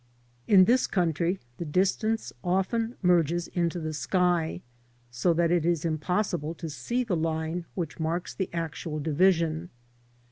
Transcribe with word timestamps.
In 0.47 0.65
this 0.65 0.87
country 0.87 1.39
the 1.57 1.63
distance 1.63 2.33
often 2.43 2.95
merges 3.03 3.49
into 3.49 3.79
the 3.79 3.93
sky, 3.93 4.61
so 5.11 5.31
that 5.31 5.51
it 5.51 5.63
is 5.63 5.85
impossible 5.85 6.55
to 6.55 6.71
see 6.71 7.03
the 7.03 7.15
line 7.15 7.65
which 7.75 7.99
marks 7.99 8.33
the 8.33 8.49
actual 8.51 8.99
division. 8.99 9.69